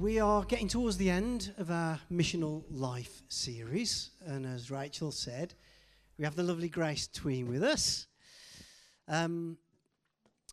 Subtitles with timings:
[0.00, 5.52] We are getting towards the end of our missional life series, and as Rachel said,
[6.16, 8.06] we have the lovely Grace Tween with us.
[9.06, 9.58] Um,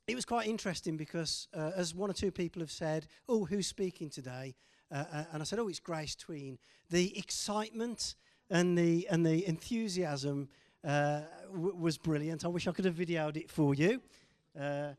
[0.05, 3.67] it was quite interesting because, uh, as one or two people have said, "Oh, who's
[3.67, 4.53] speaking today?"
[4.91, 6.59] Uh, uh, and I said, "Oh, it's Grace Tween."
[6.89, 8.15] The excitement
[8.49, 10.49] and the and the enthusiasm
[10.83, 11.21] uh,
[11.53, 12.43] w- was brilliant.
[12.43, 14.01] I wish I could have videoed it for you.
[14.59, 14.95] Uh,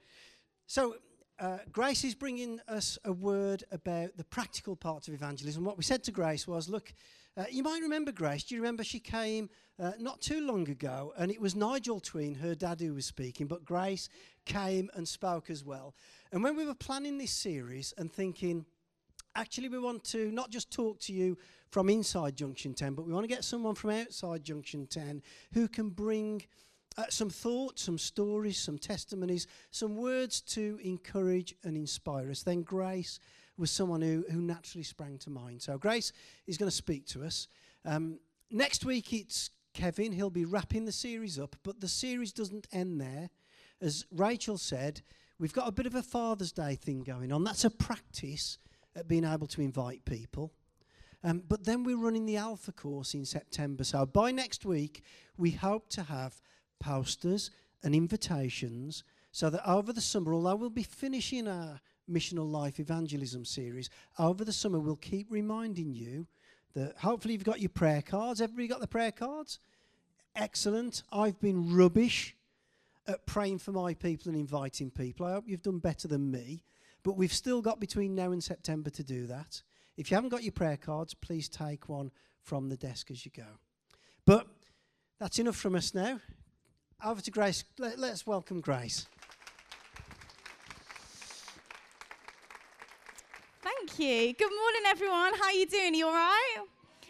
[0.67, 0.97] so
[1.41, 5.65] uh, Grace is bringing us a word about the practical parts of evangelism.
[5.65, 6.93] What we said to Grace was, look,
[7.37, 8.43] uh, you might remember Grace.
[8.43, 9.49] Do you remember she came
[9.81, 13.47] uh, not too long ago, and it was Nigel Tween, her dad, who was speaking,
[13.47, 14.09] but Grace
[14.45, 15.95] came and spoke as well.
[16.33, 18.65] And when we were planning this series and thinking,
[19.37, 21.39] actually, we want to not just talk to you
[21.71, 25.69] from inside Junction 10, but we want to get someone from outside Junction 10 who
[25.69, 26.43] can bring
[26.99, 32.43] uh, some thoughts, some stories, some testimonies, some words to encourage and inspire us.
[32.43, 33.21] Then Grace
[33.57, 35.63] was someone who, who naturally sprang to mind.
[35.63, 36.13] So Grace
[36.49, 37.47] is going to speak to us.
[37.85, 38.19] Um,
[38.51, 40.11] next week it's Kevin.
[40.11, 43.31] He'll be wrapping the series up, but the series doesn't end there.
[43.81, 45.03] As Rachel said,
[45.39, 47.45] we've got a bit of a Father's Day thing going on.
[47.45, 48.59] That's a practice
[48.97, 50.53] at being able to invite people.
[51.23, 53.85] Um, but then we're running the Alpha course in September.
[53.85, 55.05] So by next week,
[55.37, 56.41] we hope to have
[56.81, 57.51] posters
[57.83, 63.45] and invitations so that over the summer, although we'll be finishing our missional life evangelism
[63.45, 66.27] series, over the summer we'll keep reminding you
[66.75, 68.41] that hopefully you've got your prayer cards.
[68.41, 69.59] Everybody got the prayer cards?
[70.35, 71.03] Excellent.
[71.13, 72.37] I've been rubbish
[73.07, 75.27] at praying for my people and inviting people.
[75.27, 76.63] I hope you've done better than me.
[77.03, 79.63] But we've still got between now and September to do that.
[79.97, 82.11] If you haven't got your prayer cards, please take one
[82.43, 83.47] from the desk as you go.
[84.25, 84.47] But
[85.19, 86.21] that's enough from us now.
[87.05, 87.63] Over to Grace.
[87.79, 89.07] Let, us welcome Grace.
[93.63, 94.33] Thank you.
[94.35, 95.35] Good morning, everyone.
[95.35, 95.95] How are you doing?
[95.95, 96.57] You all right?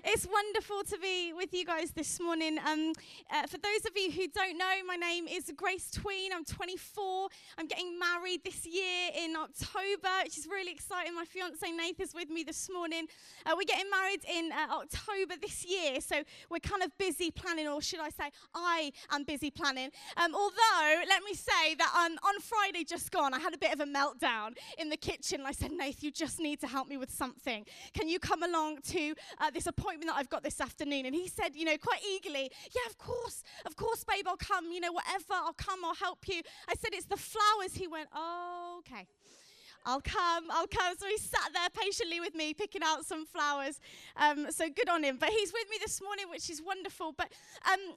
[0.04, 2.58] It's wonderful to be with you guys this morning.
[2.64, 2.92] Um,
[3.30, 6.30] uh, for those of you who don't know, my name is Grace Tween.
[6.32, 7.28] I'm 24.
[7.58, 11.16] I'm getting married this year in October, which is really exciting.
[11.16, 13.06] My fiance Nath is with me this morning.
[13.44, 17.66] Uh, we're getting married in uh, October this year, so we're kind of busy planning,
[17.66, 19.90] or should I say, I am busy planning.
[20.16, 23.72] Um, although, let me say that um, on Friday just gone, I had a bit
[23.72, 25.42] of a meltdown in the kitchen.
[25.44, 27.66] I said, Nath, you just need to help me with something.
[27.94, 29.87] Can you come along to uh, this appointment?
[29.88, 31.06] Appointment that I've got this afternoon.
[31.06, 34.70] And he said, you know, quite eagerly, yeah, of course, of course, babe, I'll come,
[34.70, 36.42] you know, whatever, I'll come, I'll help you.
[36.68, 37.74] I said, it's the flowers.
[37.74, 39.06] He went, oh, okay.
[39.86, 40.94] I'll come, I'll come.
[40.98, 43.80] So he sat there patiently with me, picking out some flowers.
[44.16, 45.16] Um, so good on him.
[45.18, 47.14] But he's with me this morning, which is wonderful.
[47.16, 47.28] But
[47.66, 47.94] um,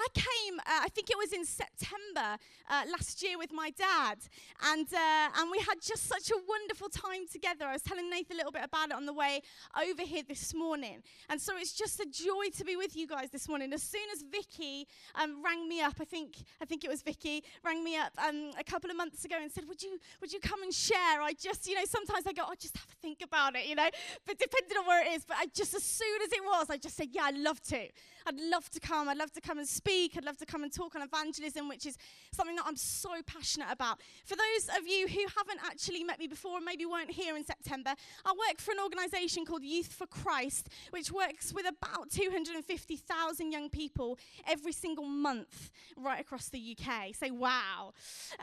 [0.00, 2.38] I came, uh, I think it was in September
[2.70, 4.18] uh, last year with my dad,
[4.64, 7.66] and, uh, and we had just such a wonderful time together.
[7.66, 9.42] I was telling Nathan a little bit about it on the way
[9.76, 11.02] over here this morning.
[11.28, 13.72] And so it's just a joy to be with you guys this morning.
[13.72, 17.44] As soon as Vicky um, rang me up, I think, I think it was Vicky,
[17.64, 20.40] rang me up um, a couple of months ago and said, would you, would you
[20.40, 21.20] come and share?
[21.20, 23.66] I just, you know, sometimes I go, I oh, just have to think about it,
[23.66, 23.88] you know,
[24.26, 25.24] but depending on where it is.
[25.24, 27.88] But I just, as soon as it was, I just said, yeah, I'd love to.
[28.26, 29.08] I'd love to come.
[29.08, 30.16] I'd love to come and speak.
[30.16, 31.96] I'd love to come and talk on evangelism, which is
[32.32, 34.00] something that I'm so passionate about.
[34.24, 37.44] For those of you who haven't actually met me before and maybe weren't here in
[37.44, 37.94] September,
[38.24, 43.68] I work for an organisation called Youth for Christ, which works with about 250,000 young
[43.68, 44.18] people
[44.48, 47.14] every single month right across the UK.
[47.14, 47.92] Say, wow.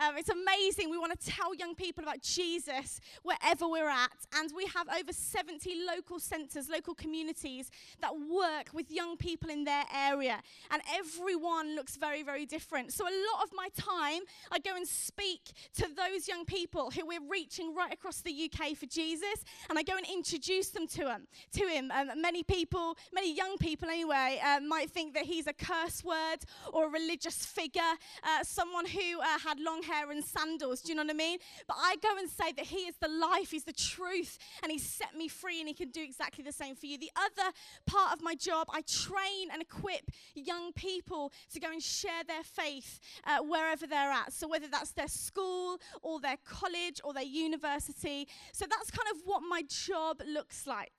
[0.01, 0.89] Um, it's amazing.
[0.89, 4.11] We want to tell young people about Jesus wherever we're at.
[4.35, 9.63] And we have over 70 local centres, local communities that work with young people in
[9.69, 10.41] their area.
[10.71, 12.91] And everyone looks very, very different.
[12.91, 14.21] So a lot of my time,
[14.51, 18.75] I go and speak to those young people who we're reaching right across the UK
[18.75, 19.37] for Jesus,
[19.69, 21.27] and I go and introduce them to him.
[21.53, 25.53] To him, um, many people, many young people anyway, uh, might think that he's a
[25.53, 26.39] curse word
[26.73, 27.93] or a religious figure,
[28.23, 30.81] uh, someone who uh, had long hair and sandals.
[30.81, 31.37] Do you know what I mean?
[31.67, 34.83] But I go and say that he is the life, he's the truth, and he's
[34.83, 36.97] set me free, and he can do exactly the same for you.
[36.97, 37.51] The other
[37.85, 42.43] part of my job, I train and equip young people to go and share their
[42.43, 44.33] faith uh, wherever they're at.
[44.33, 48.27] So, whether that's their school or their college or their university.
[48.51, 50.93] So, that's kind of what my job looks like.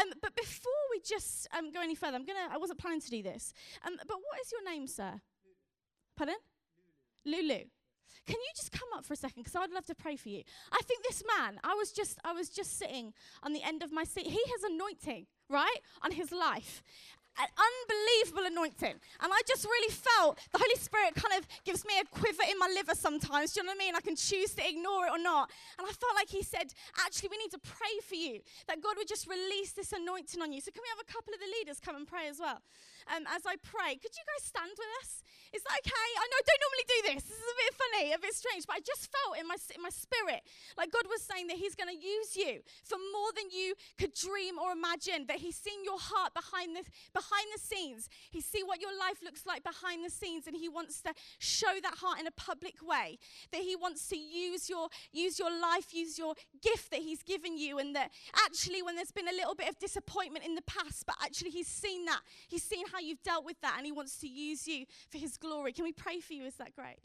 [0.00, 3.10] Um, but before we just um, go any further, I'm gonna, I wasn't planning to
[3.10, 3.52] do this.
[3.86, 5.20] Um, but what is your name, sir?
[6.16, 6.36] Pardon?
[7.24, 7.40] Lulu.
[7.42, 7.64] Lulu.
[8.26, 9.42] Can you just come up for a second?
[9.42, 10.42] Because I'd love to pray for you.
[10.72, 13.12] I think this man, I was just, I was just sitting
[13.42, 14.26] on the end of my seat.
[14.26, 16.82] He has anointing, right, on his life.
[17.38, 18.96] An unbelievable anointing.
[19.22, 22.58] And I just really felt the Holy Spirit kind of gives me a quiver in
[22.58, 23.52] my liver sometimes.
[23.52, 23.94] Do you know what I mean?
[23.94, 25.50] I can choose to ignore it or not.
[25.78, 26.72] And I felt like He said,
[27.04, 30.52] actually, we need to pray for you, that God would just release this anointing on
[30.52, 30.60] you.
[30.60, 32.60] So, can we have a couple of the leaders come and pray as well?
[33.08, 35.24] Um, as I pray, could you guys stand with us?
[35.50, 36.08] Is that okay?
[36.14, 37.22] I know I don't normally do this.
[37.26, 39.82] This is a bit funny, a bit strange, but I just felt in my, in
[39.82, 40.46] my spirit
[40.78, 44.14] like God was saying that He's going to use you for more than you could
[44.14, 48.06] dream or imagine, that He's seen your heart behind the, behind the scenes.
[48.30, 51.10] He's seen what your life looks like behind the scenes, and He wants to
[51.42, 53.18] show that heart in a public way.
[53.50, 57.58] That He wants to use your, use your life, use your gift that He's given
[57.58, 58.14] you, and that
[58.46, 61.66] actually, when there's been a little bit of disappointment in the past, but actually He's
[61.66, 62.20] seen that.
[62.46, 65.36] He's seen how you've dealt with that, and He wants to use you for His
[65.36, 65.72] glory.
[65.72, 66.44] Can we pray for you?
[66.44, 66.98] Is that great?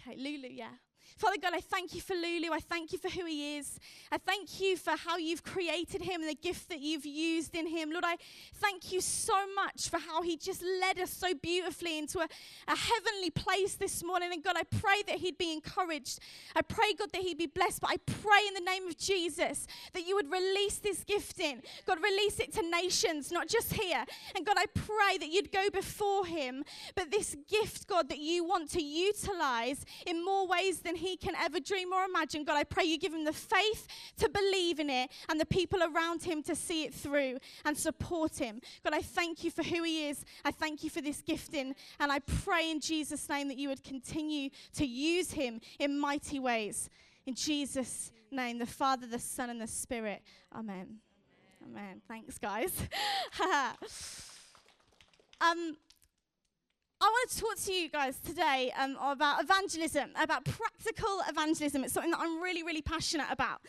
[0.00, 0.74] Okay, Lulu, yeah.
[1.16, 2.52] Father God, I thank you for Lulu.
[2.52, 3.78] I thank you for who he is.
[4.12, 7.66] I thank you for how you've created him and the gift that you've used in
[7.66, 7.90] him.
[7.90, 8.16] Lord, I
[8.54, 12.28] thank you so much for how he just led us so beautifully into a,
[12.68, 14.32] a heavenly place this morning.
[14.32, 16.20] And God, I pray that he'd be encouraged.
[16.54, 17.80] I pray, God, that he'd be blessed.
[17.80, 21.62] But I pray in the name of Jesus that you would release this gift in.
[21.86, 24.04] God, release it to nations, not just here.
[24.36, 26.64] And God, I pray that you'd go before him.
[26.94, 31.34] But this gift, God, that you want to utilize in more ways than he can
[31.36, 32.44] ever dream or imagine.
[32.44, 33.86] God, I pray you give him the faith
[34.18, 38.36] to believe in it and the people around him to see it through and support
[38.36, 38.60] him.
[38.84, 40.24] God, I thank you for who he is.
[40.44, 41.74] I thank you for this gifting.
[41.98, 46.38] And I pray in Jesus' name that you would continue to use him in mighty
[46.38, 46.90] ways.
[47.26, 50.22] In Jesus' name, the Father, the Son, and the Spirit.
[50.54, 50.98] Amen.
[51.64, 52.00] Amen.
[52.08, 52.72] Thanks, guys.
[55.40, 55.76] um,
[57.00, 61.84] I want to talk to you guys today um, about evangelism, about practical evangelism.
[61.84, 63.60] It's something that I'm really, really passionate about.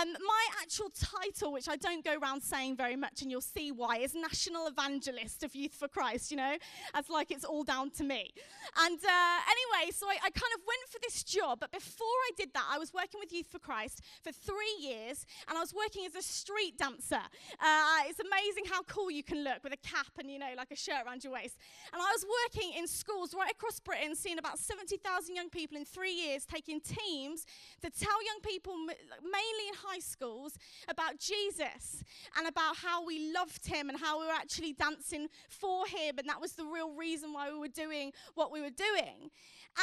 [0.00, 3.70] Um, my actual title, which I don't go around saying very much, and you'll see
[3.70, 6.56] why, is National Evangelist of Youth for Christ, you know,
[6.94, 8.32] as like it's all down to me.
[8.78, 12.30] And uh, anyway, so I, I, kind of went for this job, but before I
[12.36, 15.74] did that, I was working with Youth for Christ for three years, and I was
[15.74, 17.22] working as a street dancer.
[17.60, 20.70] Uh, it's amazing how cool you can look with a cap and, you know, like
[20.70, 21.56] a shirt around your waist.
[21.92, 25.84] And I was working in schools right across Britain, seeing about 70,000 young people in
[25.84, 27.46] three years, taking teams
[27.82, 32.02] to tell young people, mainly in high schools about Jesus
[32.36, 36.28] and about how we loved him and how we were actually dancing for him, and
[36.28, 39.30] that was the real reason why we were doing what we were doing.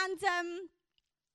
[0.03, 0.69] And um,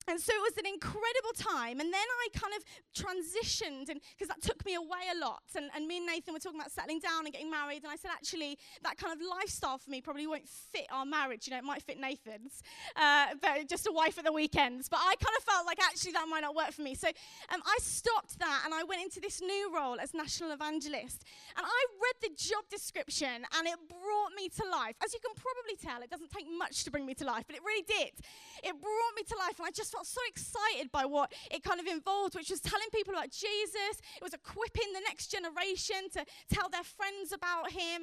[0.08, 1.80] and so it was an incredible time.
[1.80, 2.62] And then I kind of
[2.94, 5.42] transitioned, and because that took me away a lot.
[5.56, 7.82] And, and me and Nathan were talking about settling down and getting married.
[7.82, 11.46] And I said, actually, that kind of lifestyle for me probably won't fit our marriage.
[11.46, 12.62] You know, it might fit Nathan's,
[12.96, 14.88] uh, but just a wife at the weekends.
[14.88, 16.94] But I kind of felt like actually that might not work for me.
[16.94, 17.08] So
[17.52, 21.24] um, I stopped that and I went into this new role as national evangelist.
[21.56, 24.94] And I read the job description and it brought me to life.
[25.02, 27.56] As you can probably tell, it doesn't take much to bring me to life, but
[27.56, 28.12] it really did.
[28.62, 31.80] It brought me to life, and I just felt so excited by what it kind
[31.80, 33.96] of involved, which was telling people about Jesus.
[34.16, 38.02] It was equipping the next generation to tell their friends about him.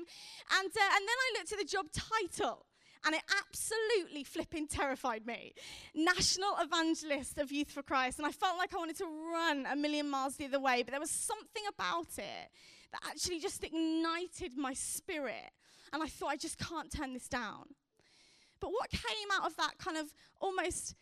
[0.58, 2.66] And, uh, and then I looked at the job title
[3.06, 5.54] and it absolutely flipping terrified me.
[5.94, 8.18] National Evangelist of Youth for Christ.
[8.18, 10.92] And I felt like I wanted to run a million miles the other way, but
[10.92, 12.50] there was something about it
[12.92, 15.52] that actually just ignited my spirit.
[15.92, 17.66] And I thought, I just can't turn this down.
[18.60, 20.08] But what came out of that kind of
[20.40, 20.96] almost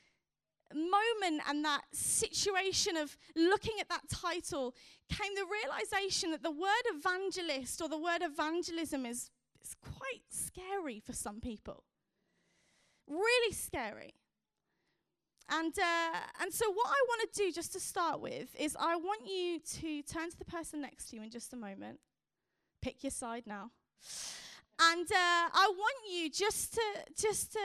[0.76, 4.76] moment and that situation of looking at that title
[5.10, 9.30] came the realization that the word evangelist or the word evangelism is,
[9.64, 11.84] is quite scary for some people.
[13.08, 14.14] Really scary.
[15.50, 18.96] And, uh, and so, what I want to do just to start with is I
[18.96, 22.00] want you to turn to the person next to you in just a moment.
[22.82, 23.72] Pick your side now.
[24.80, 26.82] And uh, I want you just to,
[27.16, 27.60] just to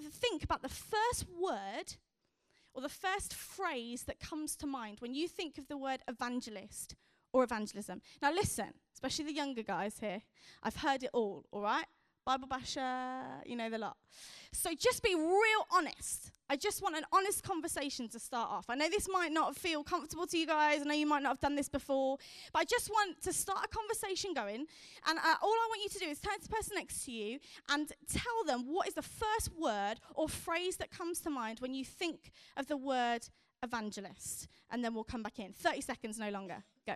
[0.00, 1.94] think about the first word
[2.76, 6.94] or the first phrase that comes to mind when you think of the word evangelist
[7.32, 8.02] or evangelism.
[8.20, 10.20] Now, listen, especially the younger guys here,
[10.62, 11.86] I've heard it all, all right?
[12.26, 13.96] Bible basher, you know the lot.
[14.52, 16.32] So just be real honest.
[16.50, 18.66] I just want an honest conversation to start off.
[18.68, 20.80] I know this might not feel comfortable to you guys.
[20.80, 22.18] I know you might not have done this before,
[22.52, 24.66] but I just want to start a conversation going.
[25.06, 27.12] And uh, all I want you to do is turn to the person next to
[27.12, 31.60] you and tell them what is the first word or phrase that comes to mind
[31.60, 33.28] when you think of the word
[33.62, 34.48] evangelist.
[34.72, 35.52] And then we'll come back in.
[35.52, 36.64] 30 seconds, no longer.
[36.86, 36.94] Go.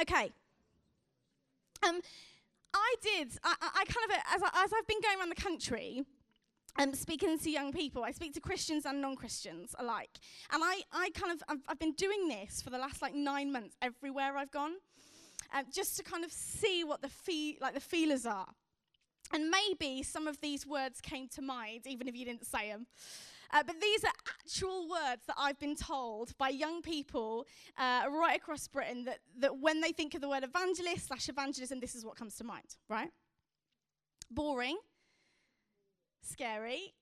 [0.00, 0.32] Okay.
[1.86, 2.00] Um,
[2.72, 3.32] I did.
[3.44, 6.04] I, I, kind of, as, I, as I've been going around the country,
[6.76, 10.18] um, speaking to young people, I speak to Christians and non-Christians alike,
[10.52, 13.52] and I, I kind of, I've, I've been doing this for the last like nine
[13.52, 14.72] months everywhere I've gone,
[15.54, 18.48] um, just to kind of see what the fee, like the feelers are,
[19.32, 22.86] and maybe some of these words came to mind, even if you didn't say them.
[23.54, 27.46] Uh, but these are actual words that I've been told by young people
[27.78, 31.78] uh, right across Britain that, that when they think of the word evangelist slash evangelism,
[31.78, 33.10] this is what comes to mind, right?
[34.28, 34.76] Boring,
[36.20, 36.94] scary,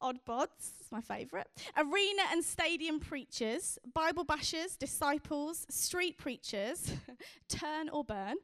[0.00, 1.48] odd bods, it's my favourite.
[1.76, 6.92] Arena and stadium preachers, Bible bashers, disciples, street preachers,
[7.48, 8.36] turn or burn.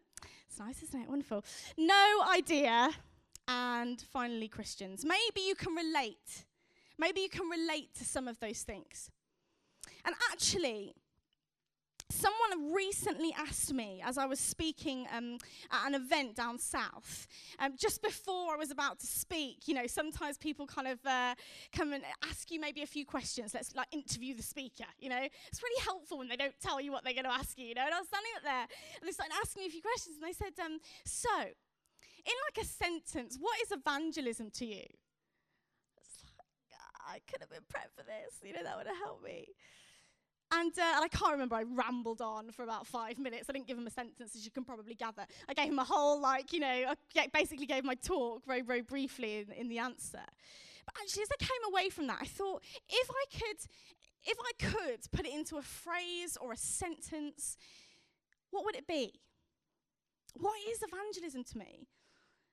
[0.48, 1.08] It's nice, isn't it?
[1.08, 1.44] Wonderful.
[1.78, 2.90] No idea.
[3.46, 5.04] And finally, Christians.
[5.04, 6.44] Maybe you can relate
[6.98, 9.10] Maybe you can relate to some of those things.
[10.04, 10.94] And actually,
[12.12, 15.38] someone recently asked me as I was speaking um,
[15.70, 17.26] at an event down south,
[17.58, 19.66] um, just before I was about to speak.
[19.66, 21.34] You know, sometimes people kind of uh,
[21.74, 23.54] come and ask you maybe a few questions.
[23.54, 24.84] Let's like interview the speaker.
[24.98, 27.58] You know, it's really helpful when they don't tell you what they're going to ask
[27.58, 27.66] you.
[27.66, 28.66] You know, and I was standing up there
[29.00, 32.64] and they started asking me a few questions, and they said, um, "So, in like
[32.64, 34.84] a sentence, what is evangelism to you?"
[37.06, 38.40] I could have been prepped for this.
[38.42, 39.46] You know, that would have helped me.
[40.54, 43.46] And, uh, and I can't remember, I rambled on for about five minutes.
[43.48, 45.24] I didn't give him a sentence, as you can probably gather.
[45.48, 48.82] I gave him a whole, like, you know, I basically gave my talk very, very
[48.82, 50.20] briefly in, in the answer.
[50.84, 53.56] But actually, as I came away from that, I thought if I could,
[54.24, 57.56] if I could put it into a phrase or a sentence,
[58.50, 59.14] what would it be?
[60.34, 61.86] What is evangelism to me?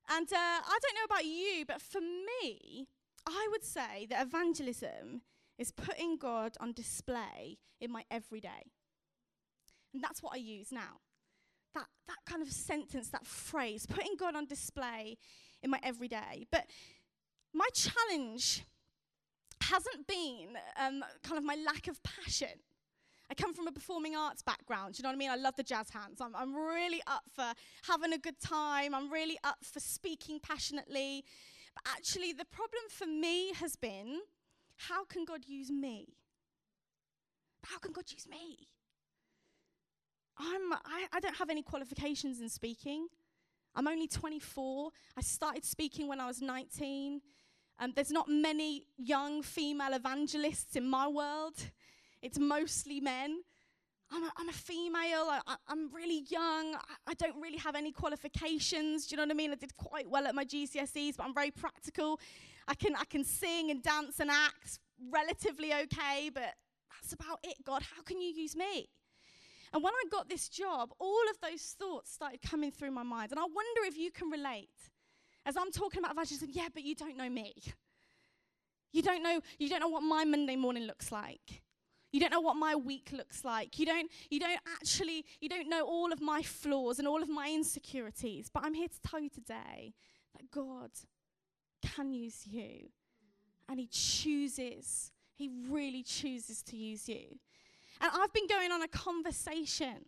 [0.10, 2.88] And uh, I don't know about you, but for me,
[3.28, 5.22] I would say that evangelism
[5.58, 8.72] is putting God on display in my everyday.
[9.94, 11.02] And that's what I use now.
[11.74, 15.18] That, that kind of sentence, that phrase, putting God on display
[15.62, 16.48] in my everyday.
[16.52, 16.66] But
[17.54, 18.64] my challenge
[19.62, 22.60] hasn't been um, kind of my lack of passion.
[23.30, 24.98] I come from a performing arts background.
[24.98, 25.30] You know what I mean?
[25.30, 26.20] I love the jazz hands.
[26.20, 27.54] I'm, I'm really up for
[27.88, 28.96] having a good time.
[28.96, 31.24] I'm really up for speaking passionately.
[31.84, 34.20] But actually, the problem for me has been
[34.78, 36.08] how can God use me?
[37.66, 38.68] How can God use me?
[40.38, 43.08] I'm, I, I don't have any qualifications in speaking.
[43.76, 44.90] I'm only 24.
[45.18, 47.22] I started speaking when I was 19.
[47.80, 51.56] Um, there's not many young female evangelists in my world,
[52.22, 53.42] it's mostly men.
[54.12, 57.92] I'm a, I'm a female, I, am really young, I, I, don't really have any
[57.92, 59.06] qualifications.
[59.06, 59.52] Do you know what I mean?
[59.52, 62.20] I did quite well at my GCSEs, but I'm very practical.
[62.68, 64.80] I can, I can sing and dance and act
[65.12, 66.56] relatively okay, but
[66.90, 67.84] that's about it, God.
[67.84, 68.90] How can you use me?
[69.74, 73.32] And when I got this job, all of those thoughts started coming through my mind.
[73.32, 74.70] And I wonder if you can relate.
[75.46, 77.54] As I'm talking about evangelism, yeah, but you don't know me.
[78.92, 81.62] You don't know, you don't know what my Monday morning looks like.
[82.12, 83.78] You don't know what my week looks like.
[83.78, 87.30] You don't, you don't actually, you don't know all of my flaws and all of
[87.30, 88.50] my insecurities.
[88.52, 89.94] But I'm here to tell you today
[90.34, 90.92] that God
[91.82, 92.90] can use you.
[93.68, 97.38] And He chooses, He really chooses to use you.
[98.02, 100.06] And I've been going on a conversation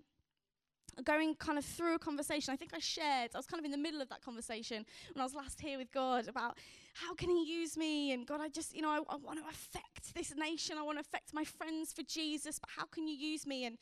[1.04, 2.54] going kind of through a conversation.
[2.54, 5.22] I think I shared, I was kind of in the middle of that conversation when
[5.22, 6.58] I was last here with God about
[6.94, 8.12] how can He use me?
[8.12, 10.78] And God, I just, you know, I, I want to affect this nation.
[10.78, 13.66] I want to affect my friends for Jesus, but how can you use me?
[13.66, 13.78] And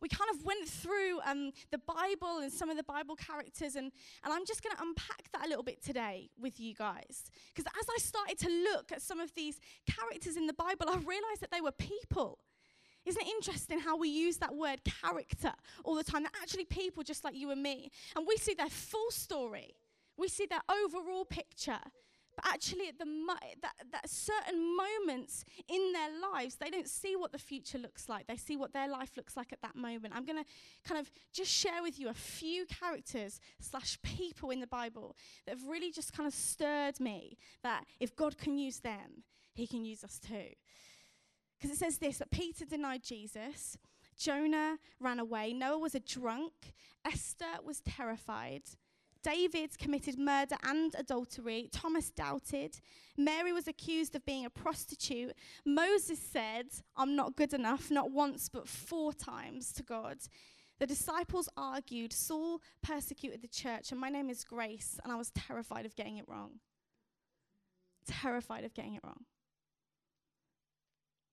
[0.00, 3.90] we kind of went through um, the Bible and some of the Bible characters, and,
[4.22, 7.30] and I'm just going to unpack that a little bit today with you guys.
[7.54, 10.96] Because as I started to look at some of these characters in the Bible, I
[10.96, 12.38] realized that they were people.
[13.06, 15.52] Isn't it interesting how we use that word character
[15.84, 16.22] all the time?
[16.22, 17.90] They're actually people just like you and me.
[18.16, 19.76] And we see their full story,
[20.16, 21.80] we see their overall picture.
[22.36, 27.14] But actually, at the mo- that, that certain moments in their lives, they don't see
[27.14, 28.26] what the future looks like.
[28.26, 30.14] They see what their life looks like at that moment.
[30.16, 30.50] I'm going to
[30.84, 35.14] kind of just share with you a few characters slash people in the Bible
[35.46, 39.66] that have really just kind of stirred me that if God can use them, He
[39.66, 40.54] can use us too.
[41.58, 43.78] Because it says this that Peter denied Jesus,
[44.16, 48.62] Jonah ran away, Noah was a drunk, Esther was terrified.
[49.24, 51.70] David committed murder and adultery.
[51.72, 52.78] Thomas doubted.
[53.16, 55.32] Mary was accused of being a prostitute.
[55.64, 60.18] Moses said, I'm not good enough, not once, but four times to God.
[60.78, 62.12] The disciples argued.
[62.12, 66.18] Saul persecuted the church, and my name is Grace, and I was terrified of getting
[66.18, 66.60] it wrong.
[68.06, 69.24] Terrified of getting it wrong.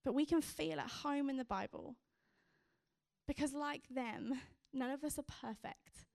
[0.04, 1.96] But we can feel at home in the Bible
[3.26, 4.40] because, like them,
[4.72, 6.06] none of us are perfect.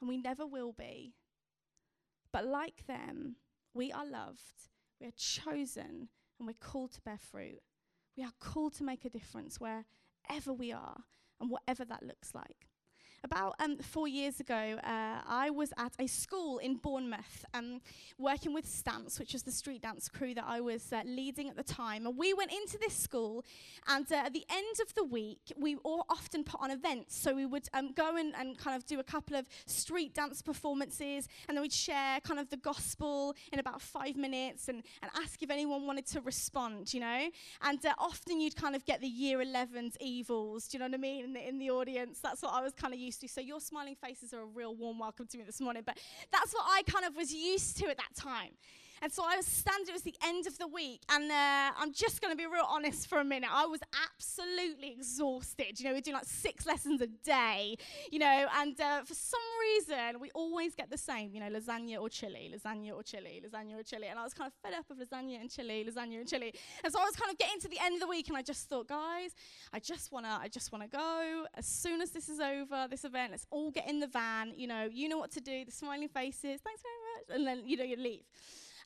[0.00, 1.14] And we never will be.
[2.32, 3.36] But like them,
[3.74, 4.68] we are loved,
[5.00, 7.60] we are chosen, and we're called to bear fruit.
[8.16, 10.96] We are called to make a difference wherever we are
[11.40, 12.67] and whatever that looks like.
[13.24, 17.80] About um, four years ago, uh, I was at a school in Bournemouth um,
[18.16, 21.56] working with Stamps, which was the street dance crew that I was uh, leading at
[21.56, 22.06] the time.
[22.06, 23.44] And we went into this school,
[23.88, 27.18] and uh, at the end of the week, we all often put on events.
[27.18, 30.40] So we would um, go and, and kind of do a couple of street dance
[30.40, 35.10] performances, and then we'd share kind of the gospel in about five minutes and, and
[35.16, 37.28] ask if anyone wanted to respond, you know?
[37.62, 40.94] And uh, often you'd kind of get the year 11's evils, do you know what
[40.94, 42.20] I mean, in the, in the audience.
[42.22, 43.28] That's what I was kind of used to.
[43.28, 45.82] So your smiling faces are a real warm welcome to me this morning.
[45.84, 45.98] But
[46.30, 48.50] that's what I kind of was used to at that time.
[49.02, 51.92] And so I was standing, it was the end of the week, and uh, I'm
[51.92, 53.50] just going to be real honest for a minute.
[53.52, 55.78] I was absolutely exhausted.
[55.78, 57.76] You know, we do like six lessons a day,
[58.10, 62.00] you know, and uh, for some reason, we always get the same, you know, lasagna
[62.00, 64.08] or chili, lasagna or chili, lasagna or chili.
[64.08, 66.52] And I was kind of fed up of lasagna and chili, lasagna and chili.
[66.82, 68.42] And so I was kind of getting to the end of the week, and I
[68.42, 69.34] just thought, guys,
[69.72, 71.44] I just want to, I just want to go.
[71.54, 74.52] As soon as this is over, this event, let's all get in the van.
[74.56, 77.36] You know, you know what to do, the smiling faces, thanks very much.
[77.36, 78.24] And then, you know, you leave.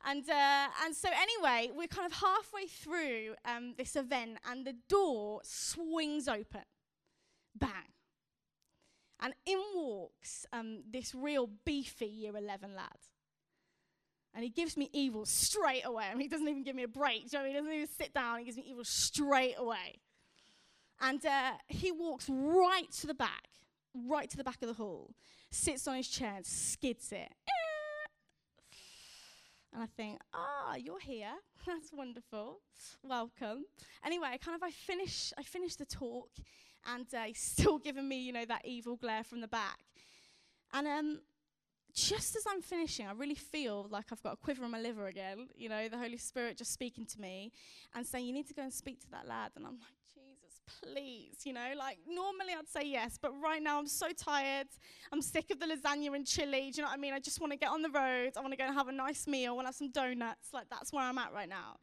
[0.05, 4.75] And, uh, and so, anyway, we're kind of halfway through um, this event, and the
[4.89, 6.63] door swings open.
[7.55, 7.93] Bang.
[9.21, 12.89] And in walks um, this real beefy year 11 lad.
[14.35, 16.07] And he gives me evil straight away.
[16.11, 17.33] I mean, he doesn't even give me a break.
[17.33, 18.39] You know He doesn't even sit down.
[18.39, 20.01] He gives me evil straight away.
[21.01, 23.49] And uh, he walks right to the back,
[23.95, 25.11] right to the back of the hall,
[25.51, 27.33] sits on his chair and skids it.
[29.73, 31.33] And I think, ah, you're here.
[31.67, 32.61] That's wonderful.
[33.03, 33.65] Welcome.
[34.05, 36.31] Anyway, I kind of I finish I finish the talk,
[36.87, 39.79] and uh, he's still giving me you know that evil glare from the back.
[40.75, 41.21] And um,
[41.95, 45.07] just as I'm finishing, I really feel like I've got a quiver in my liver
[45.07, 45.49] again.
[45.55, 47.53] You know, the Holy Spirit just speaking to me
[47.95, 50.02] and saying, "You need to go and speak to that lad." And I'm like,
[50.67, 54.69] please, you know, like normally I'd say yes, but right now I'm so tired.
[55.13, 56.71] I'm sick of the lasagna and chili.
[56.71, 57.13] Do you know what I mean?
[57.13, 58.33] I just want to get on the road.
[58.37, 59.53] I want to go and have a nice meal.
[59.53, 60.49] I want to have some donuts.
[60.53, 61.77] Like that's where I'm at right now.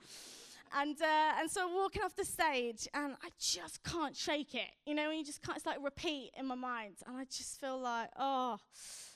[0.78, 4.70] And, uh, and so walking off the stage, and I just can't shake it.
[4.86, 6.98] You know, when you just can't, it's like repeat in my mind.
[7.08, 8.58] And I just feel like, oh,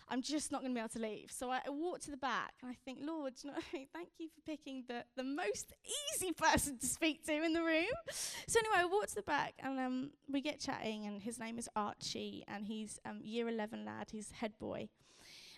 [0.09, 1.31] I'm just not going to be able to leave.
[1.31, 3.57] So I, I, walk to the back and I think, Lord, you know,
[3.93, 5.73] thank you for picking the, the most
[6.15, 7.85] easy person to speak to in the room.
[8.11, 11.57] So anyway, I walk to the back and um, we get chatting, and his name
[11.57, 14.89] is Archie, and he's um, year 11 lad, he's head boy.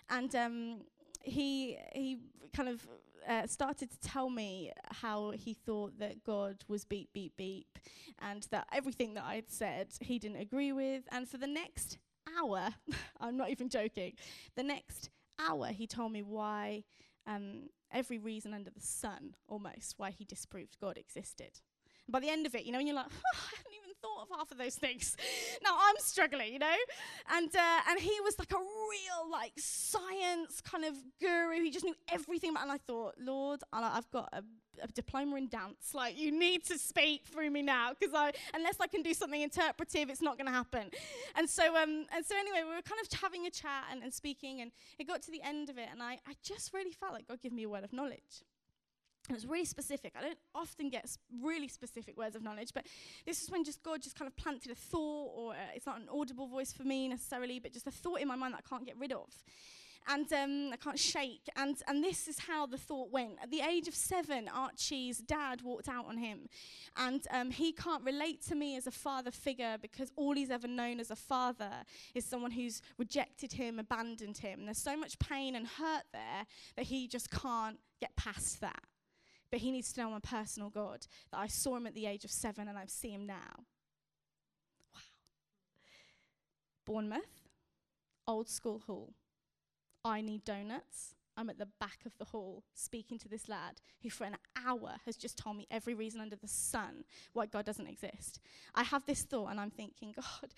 [0.08, 0.80] And um,
[1.22, 2.18] he, he
[2.54, 2.86] kind of
[3.28, 7.78] uh, started to tell me how he thought that God was beep, beep, beep,
[8.20, 11.04] and that everything that I'd said he didn't agree with.
[11.10, 11.98] And for the next
[12.38, 12.74] hour,
[13.20, 14.12] I'm not even joking,
[14.56, 16.84] the next hour he told me why
[17.26, 21.60] um, every reason under the sun, almost, why he disproved God existed.
[22.06, 23.94] And by the end of it, you know, and you're like, oh, I hadn't even
[24.00, 25.16] thought of half of those things.
[25.64, 26.76] now I'm struggling, you know?
[27.32, 31.62] And, uh, and he was like a real, like, science kind of guru.
[31.62, 34.42] He just knew everything about And I thought, Lord, I've got a
[34.82, 35.94] a diploma in dance.
[35.94, 39.40] Like, you need to speak through me now, because I, unless I can do something
[39.40, 40.90] interpretive, it's not going to happen.
[41.34, 44.12] And so, um, and so anyway, we were kind of having a chat and, and
[44.12, 47.12] speaking, and it got to the end of it, and I, I just really felt
[47.12, 48.44] like God gave me a word of knowledge.
[49.28, 50.12] It was really specific.
[50.16, 51.04] I don't often get
[51.42, 52.86] really specific words of knowledge, but
[53.26, 56.00] this is when just God just kind of planted a thought, or uh, it's not
[56.00, 58.68] an audible voice for me necessarily, but just a thought in my mind that I
[58.68, 59.28] can't get rid of
[60.08, 61.48] and um, I can't shake.
[61.56, 63.38] And, and this is how the thought went.
[63.42, 66.48] At the age of seven, Archie's dad walked out on him.
[66.96, 70.68] And um, he can't relate to me as a father figure because all he's ever
[70.68, 71.70] known as a father
[72.14, 74.60] is someone who's rejected him, abandoned him.
[74.60, 78.82] And there's so much pain and hurt there that he just can't get past that.
[79.50, 82.06] But he needs to know I'm a personal God, that I saw him at the
[82.06, 83.64] age of seven and I see him now.
[84.94, 85.00] Wow.
[86.84, 87.48] Bournemouth,
[88.26, 89.14] Old School Hall.
[90.06, 91.16] I need donuts.
[91.36, 94.94] I'm at the back of the hall speaking to this lad who, for an hour,
[95.04, 98.40] has just told me every reason under the sun why God doesn't exist.
[98.74, 100.54] I have this thought, and I'm thinking, God,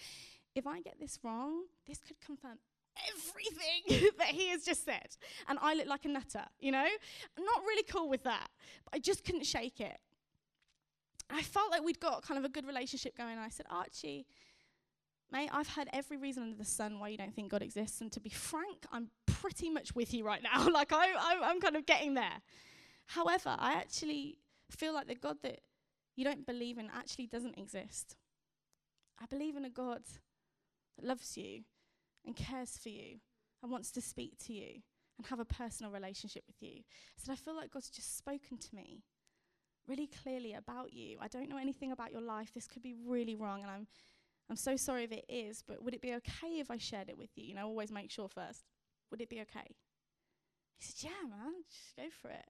[0.55, 2.59] if I get this wrong, this could confirm
[3.09, 5.17] everything that he has just said.
[5.49, 6.85] And I look like a nutter, you know?
[6.85, 8.49] I'm not really cool with that,
[8.85, 9.97] but I just couldn't shake it.
[11.31, 13.39] I felt like we'd got kind of a good relationship going.
[13.39, 14.27] I said, Archie,
[15.31, 18.01] Mate, I've heard every reason under the sun why you don't think God exists.
[18.01, 20.69] And to be frank, I'm pretty much with you right now.
[20.73, 22.41] like, I, I, I'm kind of getting there.
[23.07, 24.39] However, I actually
[24.71, 25.61] feel like the God that
[26.17, 28.17] you don't believe in actually doesn't exist.
[29.21, 30.03] I believe in a God
[30.97, 31.63] that loves you
[32.25, 33.19] and cares for you
[33.63, 34.83] and wants to speak to you
[35.19, 36.83] and have a personal relationship with you.
[37.17, 39.03] Said, I feel like God's just spoken to me
[39.89, 41.19] really clearly about you.
[41.21, 42.53] I don't know anything about your life.
[42.55, 43.87] This could be really wrong, and I'm,
[44.51, 47.19] I'm so sorry if it is, but would it be okay if I shared it
[47.19, 47.45] with you?
[47.45, 48.65] You know, always make sure first.
[49.11, 49.77] Would it be okay?
[50.79, 52.47] He said, Yeah, man, just go for it.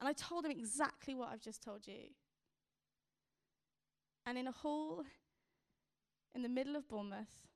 [0.00, 2.10] And I told him exactly what I've just told you.
[4.26, 5.04] And in a hall
[6.34, 7.48] in the middle of Bournemouth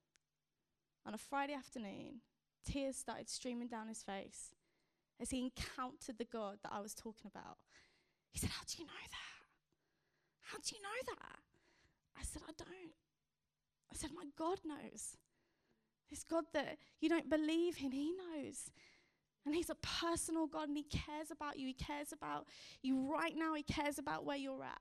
[1.05, 2.21] on a Friday afternoon,
[2.65, 4.55] tears started streaming down his face
[5.21, 7.59] as he encountered the God that I was talking about.
[8.31, 9.39] He said, How do you know that?
[10.53, 11.48] How do you know that?
[12.19, 12.93] I said, I don't.
[13.91, 15.17] I said, My God knows.
[16.11, 18.71] This God that you don't believe in, He knows.
[19.45, 21.67] And He's a personal God and He cares about you.
[21.67, 22.47] He cares about
[22.83, 23.55] you right now.
[23.55, 24.81] He cares about where you're at.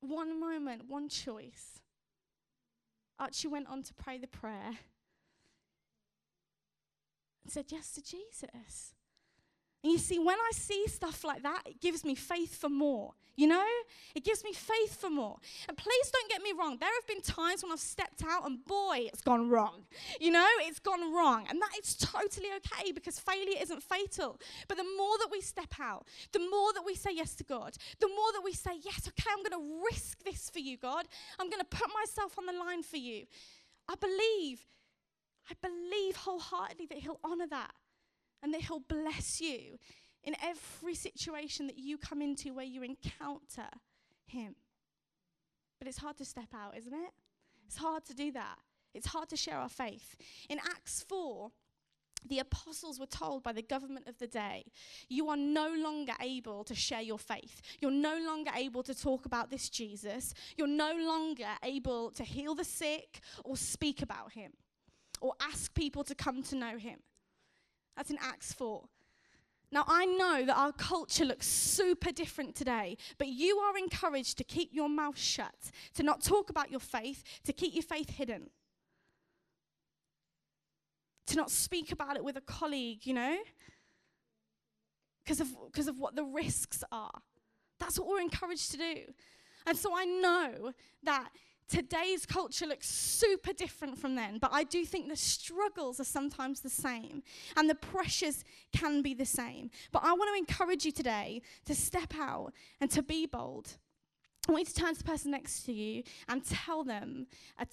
[0.00, 1.80] One moment, one choice.
[3.18, 4.78] Archie went on to pray the prayer
[7.42, 8.95] and said yes to Jesus.
[9.86, 13.12] And you see, when I see stuff like that, it gives me faith for more.
[13.36, 13.64] You know?
[14.16, 15.36] It gives me faith for more.
[15.68, 16.76] And please don't get me wrong.
[16.80, 19.84] There have been times when I've stepped out and boy, it's gone wrong.
[20.18, 20.48] You know?
[20.62, 21.46] It's gone wrong.
[21.48, 24.40] And that is totally okay because failure isn't fatal.
[24.66, 27.76] But the more that we step out, the more that we say yes to God,
[28.00, 31.06] the more that we say, yes, okay, I'm going to risk this for you, God.
[31.38, 33.26] I'm going to put myself on the line for you.
[33.88, 34.66] I believe,
[35.48, 37.70] I believe wholeheartedly that He'll honor that
[38.42, 39.78] and that He'll bless you
[40.24, 43.68] in every situation that you come into where you encounter
[44.26, 44.56] Him.
[45.78, 47.12] But it's hard to step out, isn't it?
[47.66, 48.58] It's hard to do that.
[48.94, 50.16] It's hard to share our faith.
[50.48, 51.50] In Acts 4,
[52.28, 54.64] the apostles were told by the government of the day,
[55.08, 57.60] you are no longer able to share your faith.
[57.80, 60.34] You're no longer able to talk about this Jesus.
[60.56, 64.52] You're no longer able to heal the sick or speak about him
[65.20, 67.00] or ask people to come to know him.
[67.96, 68.82] That's in Acts 4.
[69.72, 74.44] Now, I know that our culture looks super different today, but you are encouraged to
[74.44, 75.54] keep your mouth shut,
[75.94, 78.50] to not talk about your faith, to keep your faith hidden,
[81.26, 83.38] to not speak about it with a colleague, you know,
[85.24, 87.20] because of, because of what the risks are.
[87.80, 89.00] That's what we're encouraged to do.
[89.66, 91.28] And so I know that
[91.68, 96.60] Today's culture looks super different from then, but I do think the struggles are sometimes
[96.60, 97.24] the same
[97.56, 99.70] and the pressures can be the same.
[99.90, 103.78] But I want to encourage you today to step out and to be bold.
[104.48, 107.26] I want you to turn to the person next to you and tell them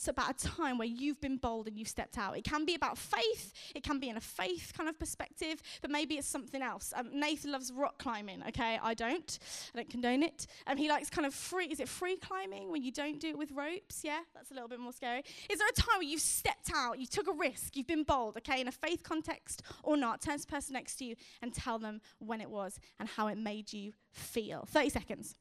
[0.07, 2.37] about a time where you've been bold and you've stepped out.
[2.37, 5.91] It can be about faith, it can be in a faith kind of perspective, but
[5.91, 6.93] maybe it's something else.
[6.95, 8.79] Um, Nathan loves rock climbing, okay?
[8.81, 9.39] I don't.
[9.73, 10.47] I don't condone it.
[10.65, 13.37] Um, he likes kind of free, is it free climbing when you don't do it
[13.37, 14.01] with ropes?
[14.03, 15.23] Yeah, that's a little bit more scary.
[15.49, 18.37] Is there a time where you've stepped out, you took a risk, you've been bold,
[18.37, 20.21] okay, in a faith context or not?
[20.21, 23.27] Turn to the person next to you and tell them when it was and how
[23.27, 24.65] it made you feel.
[24.71, 25.35] 30 seconds.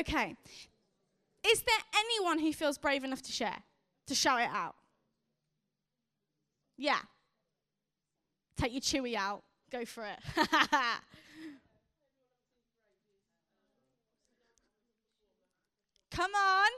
[0.00, 0.34] Okay.
[1.46, 3.62] Is there anyone who feels brave enough to share,
[4.06, 4.76] to shout it out?
[6.76, 7.00] Yeah.
[8.56, 9.42] Take your chewy out.
[9.70, 10.18] Go for it.
[16.10, 16.70] Come on.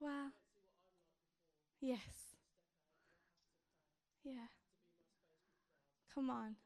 [0.00, 0.28] Wow.
[1.80, 1.98] Yes.
[4.24, 4.46] Yeah.
[6.18, 6.56] Come on.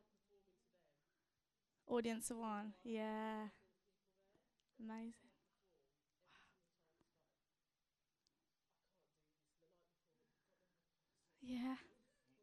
[1.86, 2.72] Audience of one.
[2.84, 3.48] Yeah.
[4.82, 5.12] Amazing.
[11.42, 11.74] Yeah.